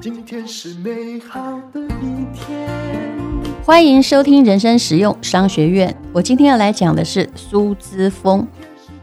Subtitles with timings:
[0.00, 1.40] 今天是美好
[1.72, 2.68] 的一天。
[3.64, 5.94] 欢迎收听人生实用商学院。
[6.12, 8.46] 我今天要来讲的是苏姿丰。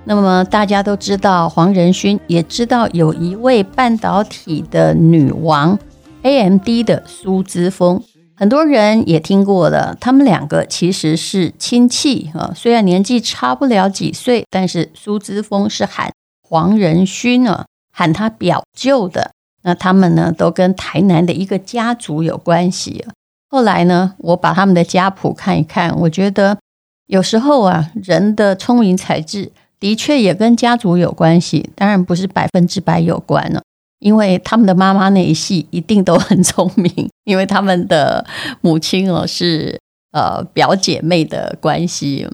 [0.06, 5.78] 那么大家都知道黄仁勋，也知道有一位半导体的女王
[6.24, 8.02] ，AMD 的苏姿丰。
[8.36, 12.52] 很多人也听过了，他们两个其实是亲戚啊。
[12.56, 16.12] 虽然年纪差不了几岁，但是苏姿丰是喊
[16.54, 19.32] 黄仁勋啊，喊他表舅的。
[19.64, 23.04] 那他们呢，都跟台南的一个家族有关系。
[23.50, 26.60] 后来呢，我把他们的家谱看一看，我觉得
[27.08, 33.64] 有时候啊，人的聪明才智的确也跟家族有关系，当然不是百分之百有关了。
[33.98, 38.24] 因为他们的妈妈那一系一定都很聪明，因为他们的
[38.62, 39.80] 母亲哦是
[40.12, 42.30] 呃表姐妹的关系，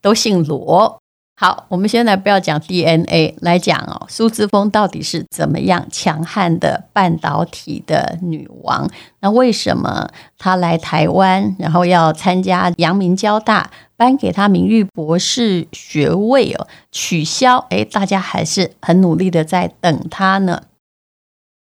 [0.00, 1.00] 都姓罗。
[1.36, 8.88] 好，我们现在不要讲 DNA，来讲哦，苏姿丰到底是怎么样强悍的半导体的女王？
[9.18, 16.68] 那为什么她来台湾，然后要参加阳明交大颁给她名誉博士学位哦？
[16.92, 20.62] 取消，诶，大家还是很努力的在等她呢。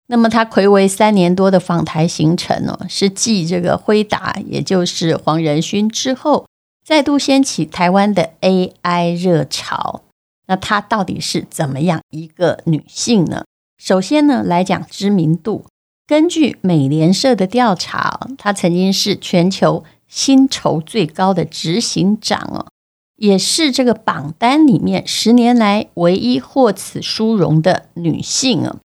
[0.09, 6.50] 那么她睽违三年多的访台行程哦，是继这个辉达，也就是黄仁勋之后。
[6.91, 10.03] 再度掀起台湾的 AI 热潮，
[10.49, 13.45] 那她到底是怎么样一个女性呢？
[13.79, 15.65] 首先呢，来讲知名度。
[16.05, 22.67] 根据美联社的调查，她曾经是全球薪酬最高的执行长哦，
[23.15, 28.79] 也是这个榜单里面十年来唯一获此殊荣的女性哦。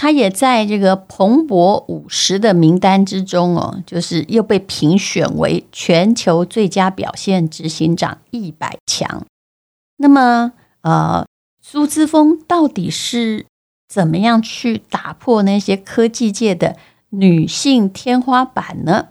[0.00, 9.26] 他也在这个彭博五十的名单之中哦，就是又被评选为全球最佳表现执行长一百强。
[9.96, 11.26] 那么，呃，
[11.60, 13.46] 苏姿丰到底是
[13.88, 16.76] 怎么样去打破那些科技界的
[17.10, 19.08] 女性天花板呢？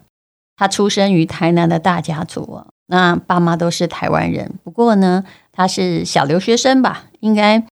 [0.56, 7.66] 她出生于台南的大家族哦，那爸妈都是台湾人，不过呢，她是小留学生吧，应该。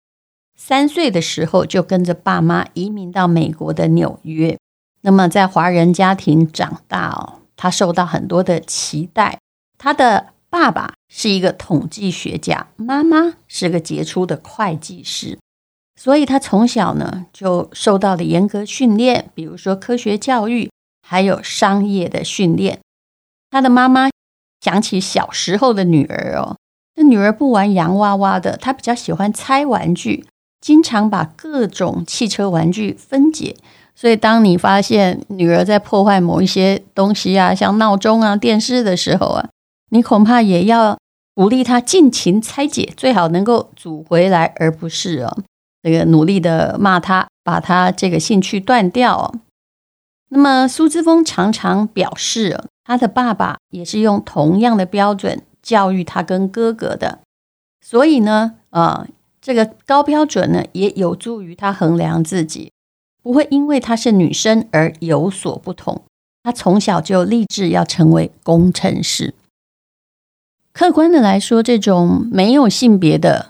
[0.66, 4.57] 三岁的时候就跟着爸妈移民到美国的纽约，
[5.01, 9.40] 那么在华人家庭长大哦，他受到很多的期待。
[9.78, 15.38] 他的爸爸是一个统计学家，妈妈是个杰出的会计师，
[16.00, 20.72] 所以他从小呢就受到了严格训练，比如说科学教育，
[21.06, 22.80] 还有商业的训练。
[23.51, 24.09] 他的妈妈
[24.62, 26.56] 讲起小时候的女儿哦，
[26.95, 30.25] 那女儿不玩洋娃娃的，她比较喜欢猜玩具。
[30.63, 33.57] 经常把各种汽车玩具分解，
[33.94, 39.50] 所以当你发现女儿在破坏某一些东西啊，像闹钟啊、电视的时候啊，
[39.91, 40.97] 你恐怕也要
[41.35, 45.38] 鼓励她尽情拆解，最好能够组回来，而不是哦，
[45.84, 49.35] 那个努力的骂她，把她这个兴趣断掉哦。
[50.30, 57.19] 那么苏姿丰常常表示，她的爸爸也是用同样的标准教育她跟哥哥的，
[57.81, 59.06] 所以呢，啊。
[59.45, 62.71] 这个高标准呢，也有助于她衡量自己，
[63.21, 66.03] 不会因为她是女生而有所不同。
[66.43, 69.33] 她从小就立志要成为工程师。
[70.71, 73.49] 客观的来说，这种没有性别的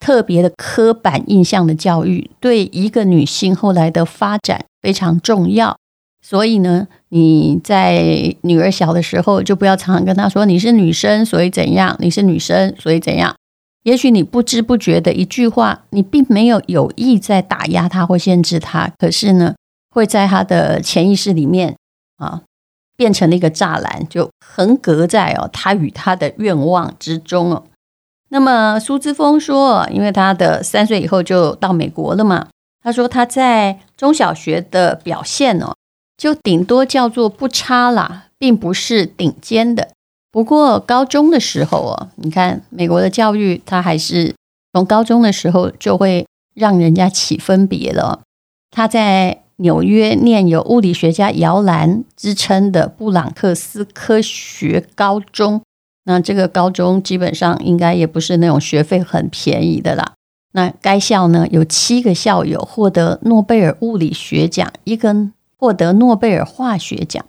[0.00, 5.76] 特别的刻板印象的教育，对一个女性后来的发展非常重要。
[6.22, 11.94] 所以呢，你在女儿小的时候，就不要常常跟她说你是女生，所以怎样？
[12.00, 13.36] 你是女生，所以怎样？
[13.84, 19.54] 也许你不知不觉的一句话，你并没有有意在打压他或限制他，可是呢，
[19.90, 21.76] 会在他的潜意识里面
[22.18, 22.42] 啊，
[22.96, 27.64] 变成了一个栅栏，就横隔在哦他与他的愿望之中哦。
[28.28, 32.48] 那么苏姿丰说，因为他的三岁以后就到美国了嘛，
[32.82, 35.74] 他说他在中小学的表现哦，
[36.18, 39.88] 就顶多叫做不差啦，并不是顶尖的。
[40.32, 44.34] 不过高中的时候哦，你看美国的教育，他还是
[44.72, 48.20] 从高中的时候就会让人家起分别了。
[48.70, 55.60] 他在纽约念有物理学家摇篮之称的布朗克斯科学高中，
[56.04, 60.12] 那这个高中基本上应该也不是那种学费很便宜的啦。
[60.52, 65.14] 那该校呢，有七个校友获得诺贝尔物理学奖，一个
[65.56, 67.24] 获得诺贝尔化学奖。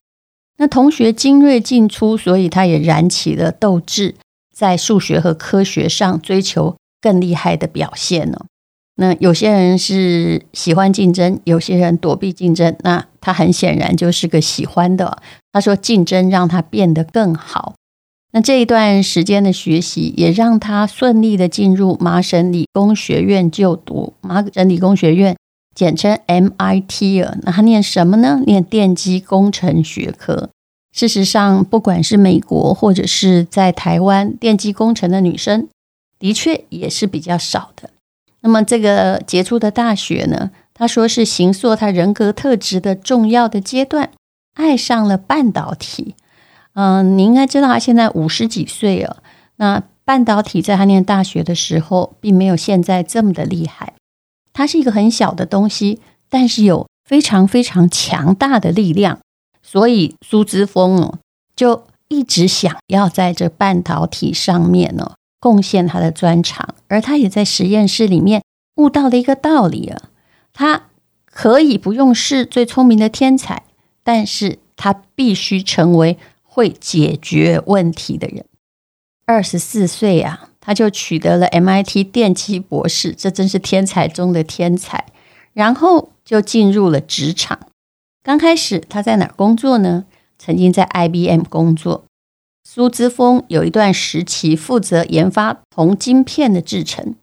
[0.61, 4.13] 那同学精锐进出，所以他也燃起了斗志，
[4.55, 8.37] 在数学和科学上追求更厉害的表现呢。
[8.97, 12.75] 那有些人是喜欢竞争，有些人躲避竞争。
[12.83, 15.17] 那他很显然就是个喜欢的。
[15.51, 17.73] 他说竞争让他变得更好。
[18.31, 24.13] 那这一段时间的学习，也让他顺利的进入麻省理工学院就读。
[24.21, 25.35] 麻省理工学院
[25.73, 28.41] 简称 MIT 啊，那他念什么呢？
[28.45, 30.49] 念电机工程学科。
[30.93, 35.69] 事实上，不管是美国或者是在台湾，电机工程的女生
[36.19, 37.89] 的确也是比较少的。
[38.41, 44.09] 那么，这个杰出的大学呢，他说是形塑他人格特质的重要的阶段，
[44.55, 46.15] 爱上了半导体。
[46.73, 49.23] 嗯，你应该知道他现在五十几岁了。
[49.55, 53.90] 那半导体在他念大学的时候，并没有现在这么的厉害。
[54.53, 55.99] 它是一个很小的东西，
[56.29, 59.19] 但是有非常非常强大的力量。
[59.61, 61.19] 所以苏姿丰哦，
[61.55, 66.75] 就一直想要在这半导体上面呢，贡献他的专长。
[66.87, 68.43] 而他也在实验室里面
[68.75, 70.09] 悟到了一个道理啊，
[70.53, 70.83] 他
[71.25, 73.63] 可以不用是最聪明的天才，
[74.03, 76.17] 但是他必须成为。
[76.53, 78.43] 会解决问题的人，
[79.25, 85.05] 二十四岁啊，他就取得了 MIT 电机博士，这真是天才中的天才。
[85.51, 87.59] 然后就进入了职场。
[88.23, 90.05] 刚开始他在哪儿工作呢？
[90.39, 92.05] 曾经在 IBM 工作。
[92.63, 97.15] 苏姿丰有一段时期负责研发铜晶片的制成。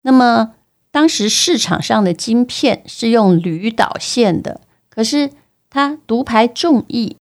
[0.00, 0.54] 那么
[0.90, 5.32] 当时市场上的晶片是用铝导线的，可是
[5.68, 7.18] 他独排众议。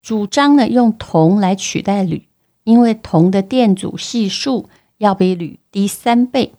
[0.00, 2.28] 主张呢，用铜来取代铝，
[2.62, 4.68] 因为铜的电阻系数
[5.04, 6.52] 要比铝低三倍。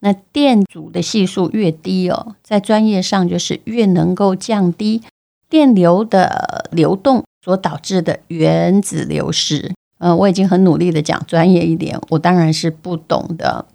[0.00, 5.00] 那电阻的系数越低哦，在专业上就是越能够降低
[5.48, 9.72] 电流的流动所导致的原子流失。
[9.98, 13.66] 嗯，我已经很努力的讲专业一点，我当然是不懂的。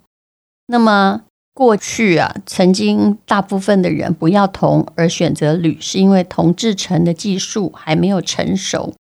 [0.66, 1.22] 那么
[1.54, 8.94] 过去啊，曾经大部分的人不要铜而选择铝，是因为铜制成的技术还没有成熟。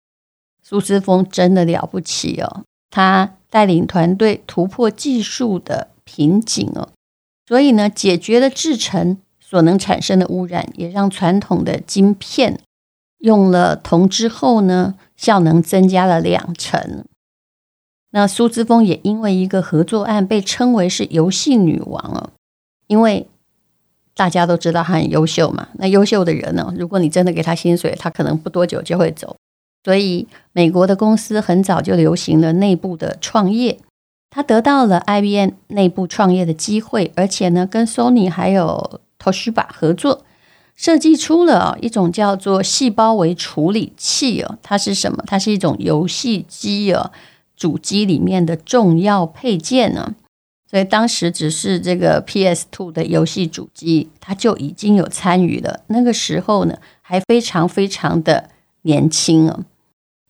[0.63, 6.89] 苏姿丰真的了不起哦，他带领团队突破技术的瓶颈哦，
[7.47, 12.59] 所以呢，解决了制程所能产生的污染，也让传统的晶片
[13.19, 17.05] 用了铜之后呢，效能增加了两成。
[18.11, 22.31] 那苏姿丰也因为一个合作案被称为是游戏女王哦，
[22.89, 23.29] 因为
[24.17, 25.69] 大家都知道她很优秀嘛。
[25.75, 29.37] 那优秀的人呢，如果你真的给他薪水，他可能不多久就会走。
[29.85, 33.79] 所以，美国的公司很早就流行了内部的创业。
[34.31, 40.25] 他得到了 IBM 内部创业的机会，而且呢，跟 Sony 还有 Toshiba 合作，
[40.75, 44.59] 设计出了一种叫做细胞微处理器哦。
[44.63, 45.23] 它是什么？
[45.27, 47.13] 它是一种游戏机哦，
[47.55, 50.15] 主机里面的重要配件呢。
[50.69, 55.83] 所以当时只是这个 PS Two 的游戏主机，它就已经有参与了。
[55.89, 58.49] 那个时候呢，还非常非常的
[58.83, 59.61] 年轻哦。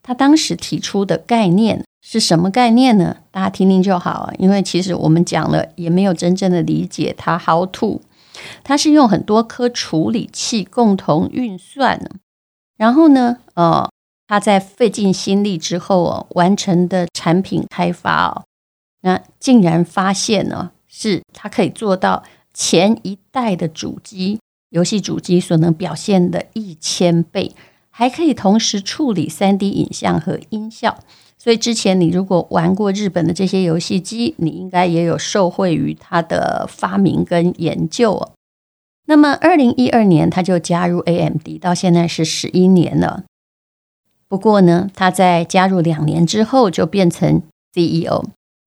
[0.04, 3.16] 他当时提出的概念是什么概念呢？
[3.30, 8.02] 大家听听就好啊，因为其实我们讲了也没有真正的理解它 how to。
[8.62, 11.98] 它是用很多颗处理器共同运算，
[12.76, 13.88] 然后呢，呃，
[14.26, 18.44] 他在费尽心力之后哦，完成的产品开发哦，
[19.00, 27.54] 那竟然发现呢，是它可以做到前一代的主机游戏主机所能表现的一千倍。
[27.96, 30.98] 还可以同时处理 3D 影像和音效，
[31.38, 38.32] 所以之前你如果玩过日本的这些游戏机，你应该也有受惠于他的发明跟研究哦。
[39.06, 43.22] 那么，二零一二年他就加入 AMD，到现在是十一年了。
[44.26, 48.24] 不过呢，他在加入两年之后就变成 CEO，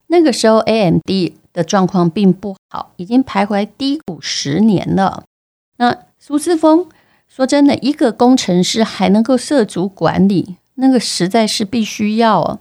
[0.07, 5.25] 那个时候 AMD 的状况并不好，已经徘徊低谷十年了。
[5.79, 6.87] 那苏志峰。
[7.37, 12.59] 说真的，一个工程师还能够涉足管理，那个实在是必须要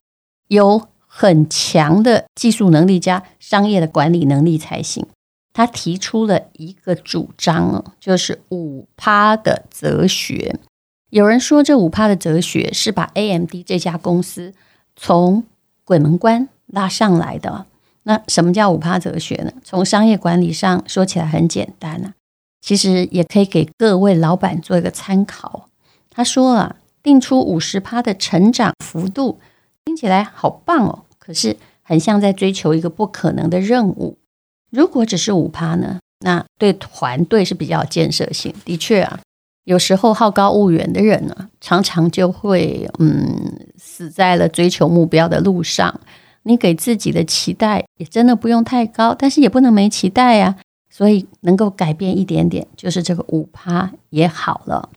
[0.48, 5.06] 有很强的技术能力加商业的管理能力才行。
[5.54, 10.58] 他提出了一个主张，就是五趴的哲学。
[11.08, 14.52] 有人说，这五趴的哲学是把 AMD 这家公司
[14.94, 15.44] 从
[15.86, 17.64] 鬼门关拉上来的。
[18.02, 19.52] 那什么叫五趴哲学呢？
[19.64, 22.12] 从商业管理上说起来很简单啊。
[22.66, 25.68] 其实也可以给各位老板做一个参考。
[26.10, 29.38] 他说啊，定出五十趴的成长幅度，
[29.84, 31.04] 听起来好棒哦。
[31.20, 34.18] 可是很像在追求一个不可能的任务。
[34.72, 38.52] 如果只是五趴呢，那对团队是比较有建设性。
[38.64, 39.20] 的确啊，
[39.62, 46.00] 有时候好高骛远的人呢，常常就会嗯死在了追求目标的路上。
[46.42, 50.56] 你给自己的期待也真的不用太高，但是也不能没期待呀。
[50.96, 54.88] 所以能够改变一点点，就是这个五趴也好了。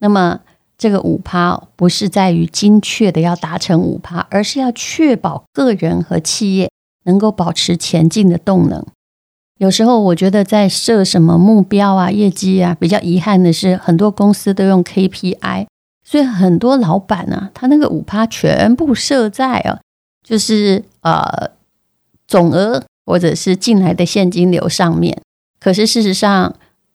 [0.00, 0.40] 那么
[0.76, 6.68] 这个五趴不是在于精确的要达成五趴，而是要确保个人和企业
[7.04, 8.84] 能够保持前进的动能。
[9.58, 15.68] 有时候我觉得在设什么目标啊、业绩啊，比较遗憾的是，很多公司都用 KPI，
[16.04, 19.78] 所以很多老板呢、啊，他那个五趴全部设在啊，
[20.26, 21.52] 就是呃
[22.26, 25.22] 总额或者是进来的现金流上面。
[25.60, 26.54] 可是事实上，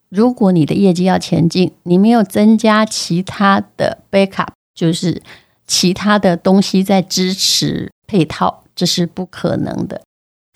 [0.10, 5.22] 如果你的业绩要前进，你没有增加其他的 backup，就是
[5.68, 10.02] 其他的东西在支持配套，这是不可能的。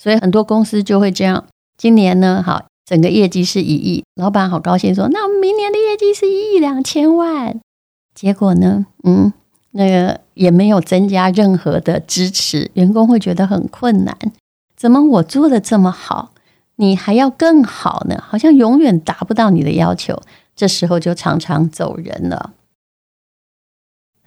[0.02, 1.46] 所以很多公司就会这样。
[1.78, 7.60] 今年呢，好，整个业绩是一亿，老板好高兴说，那明年的业绩是一亿两千万。
[8.16, 9.34] 结果呢，嗯，
[9.72, 14.18] 那个也没有增加任何的支持，员工会觉得很困难。
[14.76, 16.32] 怎么我做的这么好？
[16.78, 20.22] 你还要更好呢，好像永远达不到你的要求，
[20.56, 22.54] 这时候就常常走人了。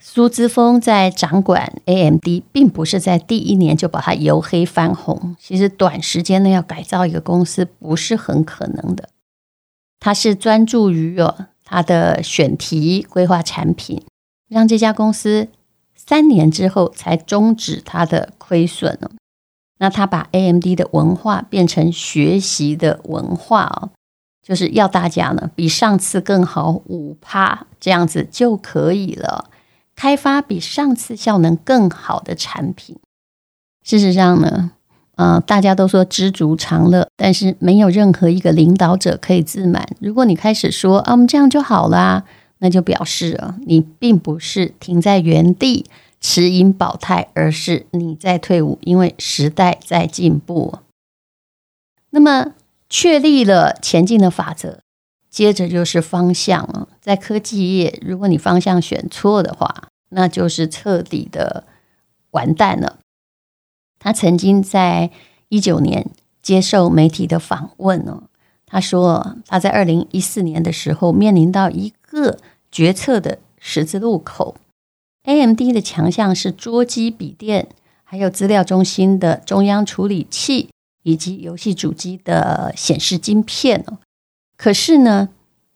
[0.03, 5.37] 苏姿丰在掌管 AMD，并不是在第一年就把它由黑翻红。
[5.39, 9.11] 其实短时间内要改造一个公司不是很可能的。
[9.99, 14.03] 他是专注于哦他的选题规划产品，
[14.49, 15.49] 让这家公司
[15.95, 18.99] 三年之后才终止它的亏损。
[19.81, 23.89] 那他把 AMD 的文化变成学习的文化哦，
[24.47, 29.47] 就是要大家呢比上次更好五趴这样子就可以了，
[29.97, 32.99] 开发比上次效能更好的产品。
[33.83, 34.73] 事实上呢，
[35.17, 39.89] 呃，大家都说知足常乐，但是没有任何一个领导者可以自满。
[39.99, 42.25] 如果你开始说啊，我们这样就好啦，
[42.59, 45.87] 那就表示啊，你并不是停在原地。
[46.21, 50.79] 持盈保泰，而是你在退伍，因为时代在进步。
[52.11, 52.55] 那么
[52.89, 54.81] 确立了前进的法则，
[55.31, 56.89] 接着就是方向了。
[57.01, 61.65] 在科技业，如果你方向选错的话，那就是彻底的
[62.33, 62.99] 完蛋了。
[63.99, 65.11] 他曾经在
[65.49, 66.11] 一九年
[66.43, 68.25] 接受媒体的访问哦，
[68.67, 72.39] 他说他在二零一四年的时候面临到一个
[72.71, 74.57] 决策的十字路口。
[75.25, 77.69] AMD 的强项是桌机、笔电，
[78.05, 80.71] 还有资料中心的中央处理器，
[81.03, 83.99] 以及游戏主机的显示晶片哦。
[84.57, 85.29] 可是呢，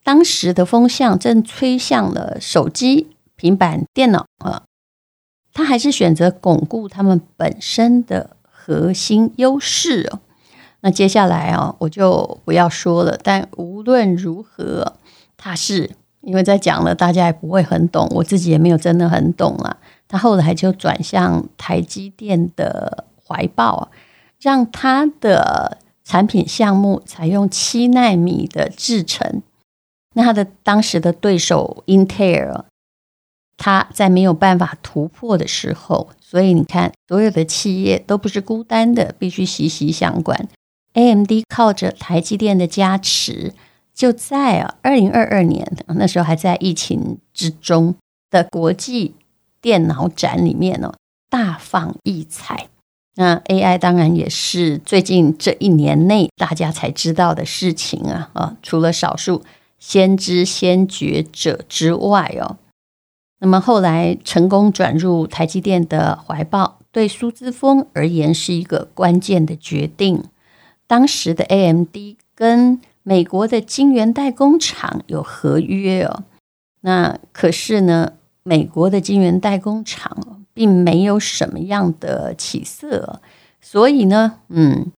[0.03, 4.65] 当时的风向正吹向了手机、平板电脑啊，
[5.53, 10.21] 他还是选择巩固他们本身的核心优势哦。
[10.81, 13.19] 那接下来啊，我就不要说了。
[13.23, 14.97] 但无论如何，
[15.37, 15.91] 他是。
[16.25, 19.77] 因为在讲了，大家也不会很懂，我自己也没有真的很懂啊。
[20.09, 23.91] 他后来就转向台积电的怀抱，
[24.41, 29.43] 让他的产品项目采用七纳米的制程。
[30.15, 32.65] 那他的当时的对手英特尔，
[33.57, 40.49] 他在没有办法突破的时候，所以你看，所有的企业都不是孤单的，必须息息相关。
[40.93, 43.53] AMD 靠着台积电的加持。
[43.95, 47.95] 就在啊，二零二二年那时候还在疫情之中
[48.29, 49.15] 的国际
[49.61, 50.93] 电脑展里面呢，
[51.31, 52.69] 大放异彩。
[53.17, 59.45] 那 AI 当然也是最近这一年内大家才知道的事情啊啊，除了少数
[59.79, 62.59] 先知先觉者之外哦，
[63.39, 70.25] 那么后来成功转入台积电的怀抱，对苏姿丰而言是一个关键的决定。
[70.89, 71.97] 当时的 AMD
[72.35, 76.25] 跟美国的晶圆代工厂有合约哦，
[76.81, 83.21] 那可是呢，美国的晶圆代工厂并没有什么样的起色，
[83.61, 84.91] 所以呢，嗯，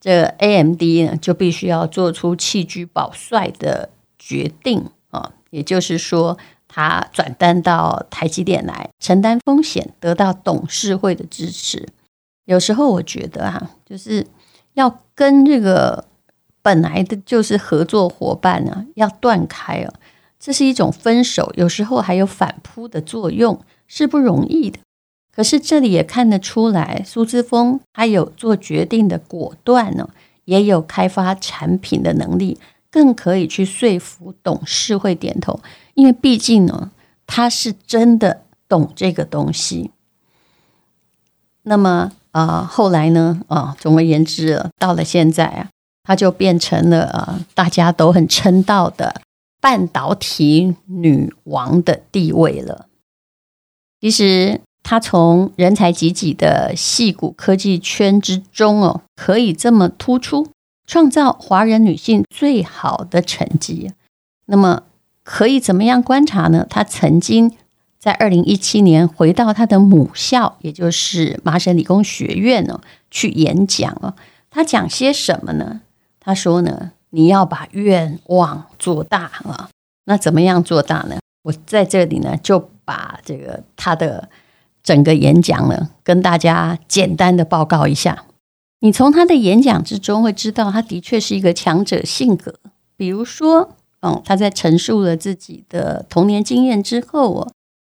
[0.00, 11.88] 这 AMD 呢就必须要做出弃车保帅的决定啊，也就是说，他转单到台积电来承担风险，得到董事会的支持。
[12.46, 14.26] 有时候我觉得啊，就是
[14.72, 16.06] 要跟这个。
[16.64, 19.92] 本来的就是合作伙伴呢，要断开啊，
[20.40, 24.78] 这是一种分手，有时候还有反扑的作用，是不容易的。
[25.30, 30.08] 可是这里也看得出来，苏之峰他有做决定的果断呢，
[30.46, 32.58] 也有开发产品的能力，
[32.90, 35.60] 更可以去说服董事会点头，
[35.92, 36.90] 因为毕竟呢，
[37.26, 39.90] 他是真的懂这个东西。
[41.64, 45.68] 那么啊、后来呢啊，总而言之，到了现在啊。
[46.04, 49.22] 她就变成了呃，大家都很称道的
[49.60, 52.86] 半导体女王的地位了。
[54.00, 60.48] 其实她从人才济济的矽谷科技圈之中哦，可以这么突出，
[60.86, 63.90] 创造华人女性最好的成绩。
[64.46, 64.82] 那么
[65.22, 66.66] 可以怎么样观察呢？
[66.68, 67.56] 她曾经
[67.98, 74.14] 在二零一七年回到他的母校，也就是麻省理工学院呢，去演讲哦。
[74.50, 75.80] 他讲些什么呢？
[76.24, 79.68] 他说呢，你要把愿望做大啊。
[80.06, 81.18] 那怎么样做大呢？
[81.42, 84.28] 我在这里呢，就把这个他的
[84.82, 88.24] 整个演讲呢，跟大家简单的报告一下。
[88.80, 92.54] 你从他的演讲之中会知道，他的确是一个强者性格。
[92.96, 97.52] 比如说，嗯，他在陈述了自己的童年经验之后，哦，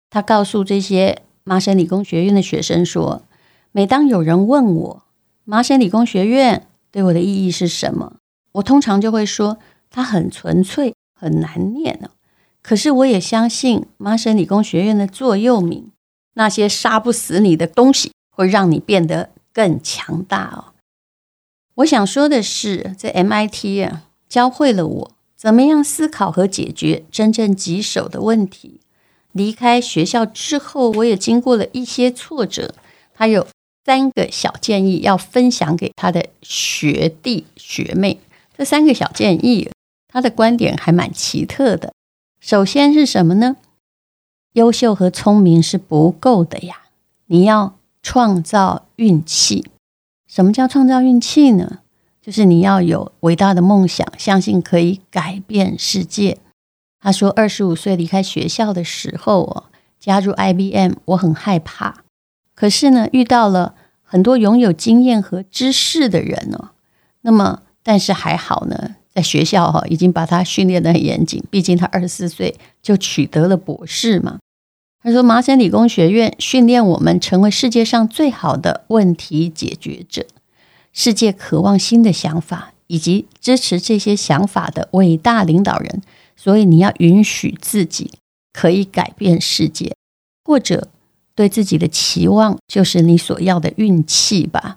[0.10, 3.24] 他告诉这些麻省理工学院的学生说
[3.72, 5.04] ：“每当有人问我
[5.46, 8.18] 麻省理工学院对我的意义是什么，
[8.54, 9.58] 我通常就会说，
[9.90, 12.10] 它很纯粹，很难念哦。
[12.62, 15.92] 可是我也相信麻省理工学院的座右铭：
[16.34, 20.74] 那些杀不死你的东西，会让你变得更强大哦。”
[21.76, 28.82] 我想说的是，在 MIT 啊，教会了我怎么样思考和解决真正棘手的问题。
[29.32, 32.76] 离开学校之后，我也经过了一些挫折。
[33.14, 33.48] 他有
[33.86, 38.20] 三个小建议要分享给他的学弟学妹。
[38.62, 39.72] 这三个小建议，
[40.08, 41.92] 他的观点还蛮奇特的。
[42.40, 43.56] 首先是什么呢？
[44.54, 46.84] 优秀和聪明是不够的呀，
[47.26, 49.66] 你要创造运气。
[50.28, 51.80] 什么叫创造运气呢？
[52.22, 56.38] 就是你要有伟大的梦想，相信可以改变世界。
[57.00, 59.64] 他说，二十五岁离开学校的时候哦，
[60.00, 62.04] 加入 IBM，我很害怕。
[62.54, 66.70] 可是呢，遇到了很多拥有经验和知识的人哦。
[67.22, 71.44] 那么，但是还好呢，在学校哈已经把他训练得很严谨。
[71.50, 74.40] 毕竟他二十四岁就取得了博士嘛。
[75.04, 80.28] 他说：“麻省理工学院训练我们成为世界上最好的问题解决者。
[80.94, 86.04] 世界渴望新的想法，以及支持这些想法的伟大领导人。
[86.36, 88.12] 所以你要允许自己
[88.54, 89.96] 可以改变世界，
[90.44, 90.88] 或者
[91.34, 94.76] 对自己的期望就是你所要的运气吧。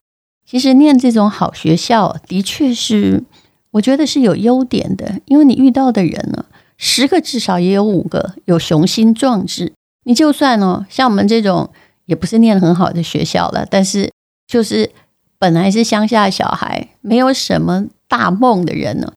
[0.54, 3.24] 其实念这种好学校的确是，
[3.72, 6.44] 我觉得是有优点的，因为你遇到的人呢，
[6.78, 9.72] 十个至少也有五个有雄心壮志。”
[10.06, 11.68] 你就算哦，像我们这种
[12.06, 14.12] 也不是念很好的学校了，但是
[14.46, 14.92] 就是
[15.40, 19.12] 本来是乡下小孩，没有什么大梦的人呢。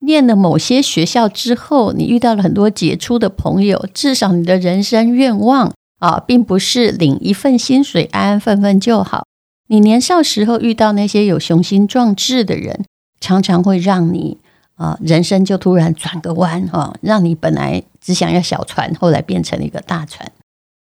[0.00, 9.24] 念了某些学校之后，你遇到了很多杰出的朋友，至少你的人生愿望啊，并不是领一份薪水安安分分就好。
[9.70, 12.84] 你年少时候遇到那些有雄心壮志的人，
[13.20, 14.38] 常常会让你。
[14.74, 20.32] 啊，人生就突然转个弯哈，让你本来只想要小船，后来变成了一个大船。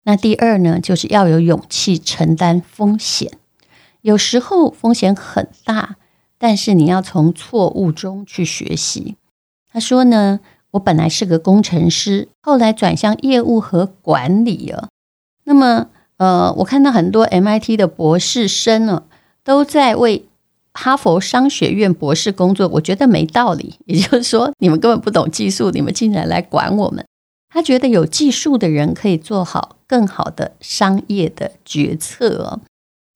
[0.05, 3.33] 那第二呢，就是要有勇气承担风险。
[4.03, 5.97] 有时候风险很大，
[6.37, 9.17] 但是你要从错误中去学习。
[9.73, 10.41] 他说呢，
[10.73, 14.89] 我本来是个工程师，后来转向业务和管理了。
[15.45, 15.87] 那么，
[16.19, 19.03] 呃，我看到很多 MIT 的博士生呢，
[19.43, 20.25] 都在为。
[20.75, 23.81] 哈佛商学院博士工作，我觉得没道理。
[23.87, 27.05] 也就是说，你们根本不懂技术，你们竟然来管我们。
[27.49, 32.61] 他觉得有技术的人可以做好更好的商业的决策哦。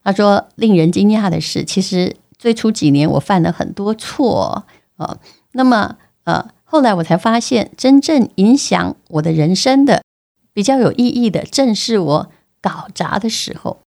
[0.03, 4.65] 他说，令人惊讶的是，其实最初几年我犯了很多错
[4.97, 5.19] 哦。
[5.53, 10.03] 那么呃，后来我才发现，真正影响我的人生的
[10.53, 12.31] 比较有意义的，正是我
[12.63, 13.81] 搞砸的时候。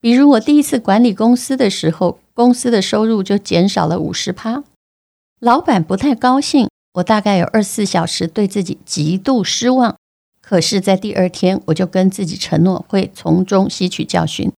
[0.00, 4.62] 比如我第一次管理公司的时候，公司的收入就减少了五十趴，
[5.40, 9.96] 老板不太高兴，我大概有二十四小时对自己极度失望。
[10.40, 14.52] 可是，在第二天，我就跟自己承诺会从中吸取教训。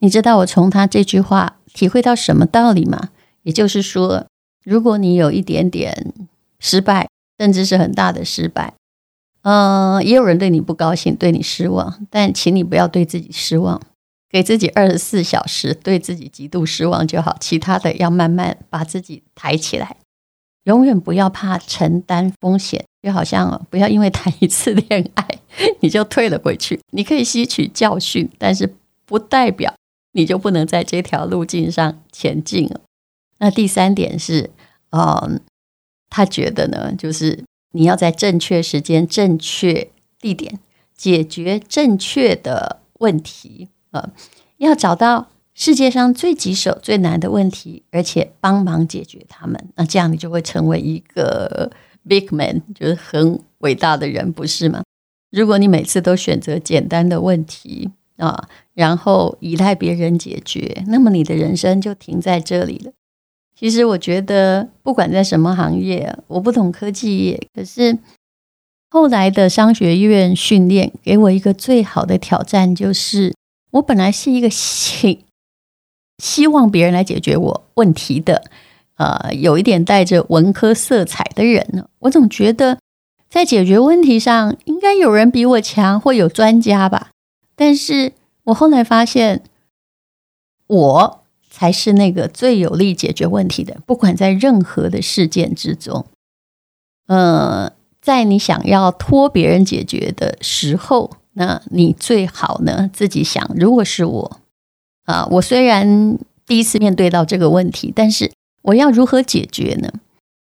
[0.00, 3.10] 你知道我从他这句话体会到什么道理吗？
[3.44, 4.26] 也就是说，
[4.64, 6.12] 如果你有一点点
[6.58, 8.74] 失败，甚至是很大的失败，
[9.42, 13.80] 呃，也有人对你不高兴，对你失望，但请你不要对自己失望。
[14.30, 19.96] 给自己二十四小时，对自己极度失望就好，其他的要慢慢把自己抬起来。
[20.64, 25.26] 永远不要怕承担风险，就好像不要因为谈一次恋爱
[25.80, 26.78] 你就退了回去。
[26.90, 28.74] 你可以吸取教训，但是
[29.06, 29.72] 不代表
[30.12, 32.80] 你就不能在这条路径上前进了。
[33.38, 34.50] 那第三点是，
[34.90, 35.40] 嗯，
[36.10, 37.42] 他觉得呢，就是
[37.72, 40.58] 你要在正确时间、正确地点
[40.96, 43.68] 解决正确的问题。
[43.90, 44.10] 呃，
[44.58, 51.70] 要找到世界上最棘手、最难的问题，而且帮忙解决他们，那这样你就会成为一个
[52.06, 54.82] big man，就是很伟大的人，不是吗？
[55.30, 62.92] 如果你每次都选择简单的问题啊，然后依赖别人解决，那么你的人生就停在这里了。
[63.58, 67.98] 其实我觉得，不管在什么行业，我不懂科技业，可是
[68.88, 73.34] 后来的商学院训练给我一个最好的挑战，就是
[73.72, 75.24] 我本来是一个希
[76.22, 78.44] 希望别人来解决我问题的，
[78.96, 81.88] 呃，有一点带着文科色彩的人呢。
[81.98, 82.78] 我总觉得
[83.28, 87.10] 在解决问题上应该有人比我强，或有专家吧。
[87.56, 88.12] 但是
[88.44, 89.42] 我后来发现，
[90.68, 91.24] 我
[91.58, 96.06] 才是那个最有力解决问题的，不管在任何的事件之中，
[97.08, 97.72] 呃。
[98.00, 104.40] 在你想要托别人解决的时候，那你最好呢自己想，如果是我
[105.04, 106.16] 啊，我虽然
[106.46, 109.92] 第一次面对到这个问题，但是我要如何解决呢？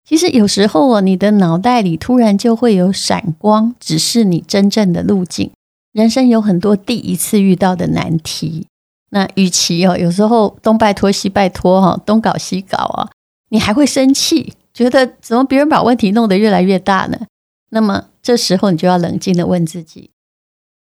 [0.08, 5.50] 其实有时候啊，你的脑袋里突然就会有闪光，指示你真正的路径。
[5.94, 8.68] 人生有很多第一次遇到的难题，
[9.10, 13.10] 那与其哦，有时候东拜托西拜托哈，东搞西搞啊，
[13.50, 17.20] 你还会生气，觉得怎么别人把问题弄得越来越大呢？
[17.70, 20.12] 那么这时候你就要冷静地问自己：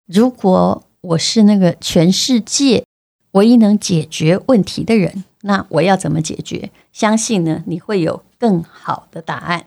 [0.06, 2.86] 如果我是那个全世界
[3.32, 6.72] 唯一能解决问题的人，那我要怎么解决？
[6.92, 9.66] 相信呢，你会有更好的答案。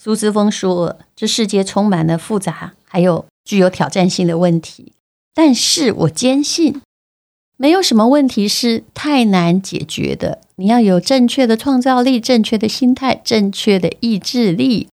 [0.00, 4.92] 苏姿丰说：“这世界充满了复杂还有具有挑战性的问题，
[5.34, 6.80] 但是我坚信，
[7.58, 10.40] 没有什么问题是太难解决的。
[10.56, 14.88] 你要有正确的创造力、正确的心态、正确的意志力。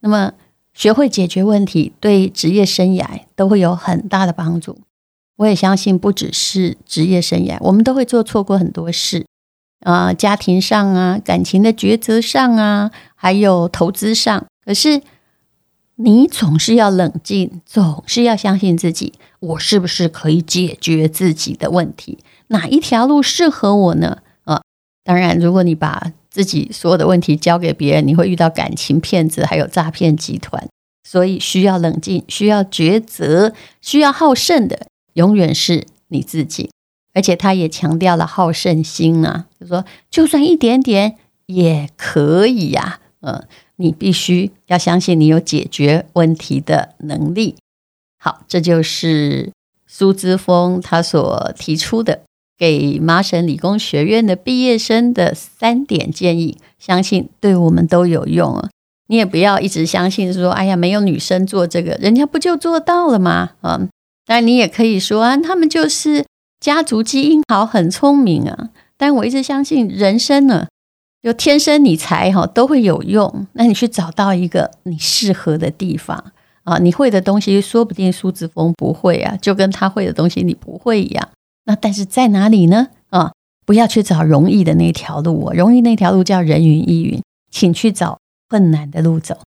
[0.00, 0.32] 那么。”
[0.78, 4.78] 学会解决问题，对职业生涯都会有很大的帮助。
[5.34, 9.26] 我也相信，不只是职业生涯，我们都会做错过很多事
[9.80, 14.46] 啊、家庭上啊，感情的抉择上啊，还有投资上。
[14.64, 15.02] 可是，
[15.96, 19.14] 你总是要冷静，总是要相信自己。
[19.40, 22.18] 我是不是可以解决自己的问题？
[22.48, 24.22] 哪一条路适合我呢？
[24.44, 24.62] 啊、呃，
[25.04, 30.66] 当然，如果你把自己所有的问题交给别人，你会遇到感情骗子，还有诈骗集团。
[31.04, 36.70] 所以需要冷静，需要抉择，需要好胜的，永远是你自己。
[37.14, 43.00] 而且他也强调了好胜心啊，就说就算一点点也可以呀。
[43.20, 43.42] 嗯，
[43.76, 47.56] 你必须要相信你有解决问题的能力。
[48.28, 49.50] 好，这就是
[49.86, 52.20] 苏姿丰他所提出的。
[52.58, 58.68] 给麻省理工学院的毕业生的三点建议，相信对我们都有用啊！
[59.06, 63.50] 你也不要一直相信说，哎呀，没有女生做这个，人家不就做到了吗？
[63.62, 63.88] 嗯，
[64.26, 66.26] 当然你也可以说啊，他们就是
[66.58, 68.70] 家族基因好，很聪明啊。
[68.96, 70.66] 但我一直相信，人生呢，
[71.22, 73.46] 就天生你才哈都会有用。
[73.52, 76.32] 那你去找到一个你适合的地方
[76.68, 81.28] 啊，你会的东西说不定苏子峰不会啊，就跟他会的东西你不会一样。
[81.64, 82.88] 那但是在哪里呢？
[83.08, 83.32] 啊，
[83.64, 88.18] 不要去找容易的那条路哦，容易那条路叫人云亦云，请去找
[88.50, 89.38] 困难的路走。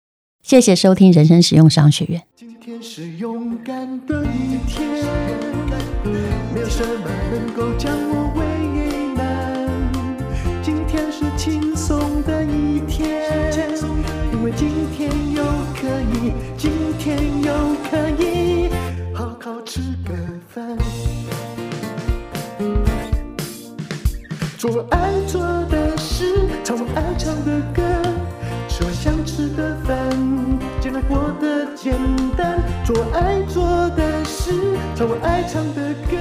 [0.43, 2.23] 谢谢收听人生实用商学院。
[2.35, 5.05] 今天是勇敢的一天，
[6.55, 8.40] 没有什么能够将我
[31.91, 32.63] 简单。
[32.85, 34.53] 做爱做的事，
[34.95, 36.17] 唱我爱唱的歌，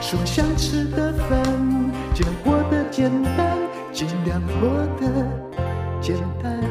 [0.00, 1.44] 吃我想吃的饭，
[2.14, 3.58] 尽量过得简单，
[3.92, 5.06] 尽量过得
[6.00, 6.62] 简单。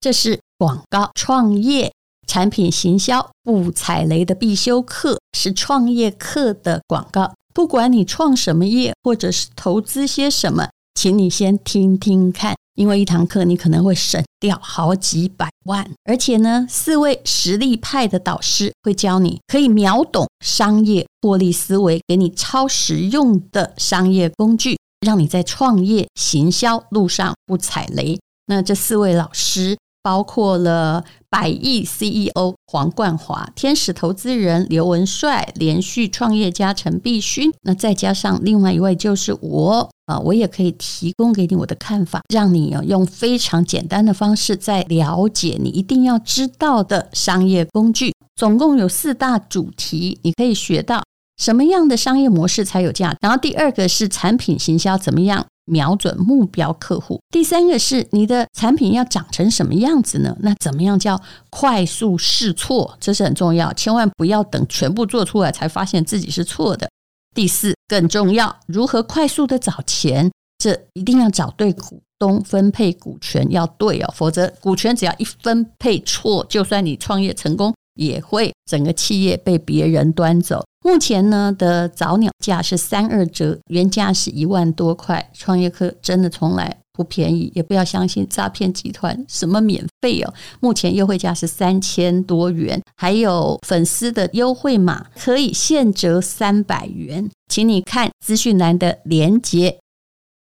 [0.00, 1.92] 这是广告创业。
[2.26, 7.34] 产品行销不踩雷的必修课是创业课的广告。
[7.54, 15.90] 不管你创什么业，或者是投资些什么，请你先听听看，因为一堂课你可能会省掉好几百万。
[16.04, 28.20] 而且呢，四位实力派的导师会教你可以秒懂商业获利思维，给你超实用的商业工具，让你在创业行销路上不踩雷。
[28.46, 29.76] 那这四位老师。
[30.06, 31.04] 包括了
[31.38, 48.14] 百亿 CEO 黄冠华、天使投资人刘文帅、连续创业家陈必勋，那再加上另外一位就是我啊，我也可以提供给你我的看法，让你用非常简单的方式在了解你一定要知道的商业工具。
[48.34, 51.04] 总共有四大主题，你可以学到
[51.36, 53.14] 什么样的商业模式才有价。
[53.20, 55.44] 然后第二个是产品行销怎么样？
[55.66, 57.20] 瞄准目标客户。
[57.30, 60.36] 第三个是你的产品要长成什么样子呢？
[60.40, 62.96] 那怎么样叫快速试错？
[62.98, 66.88] 这是很重要，千万不要等全部做出来才发现自己是错的。
[67.34, 70.30] 第四更重要，如何快速的找钱？
[70.58, 80.64] 这一定要找对股东分配股权要对哦，否则股权只要一分配错，就算你创业成功，也会整个企业被别人端走。
[80.86, 85.28] 目前呢的早鸟价是三二折，原价是一万多块。
[85.34, 90.32] 创业课真的从来不便宜，也不要相信诈骗集团什么免费哦。
[90.60, 99.76] 目前优惠价是三千多元，还有粉丝的优惠码可以现折三百元，请你看资讯栏的链接。